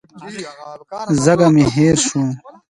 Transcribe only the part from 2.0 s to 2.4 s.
شو.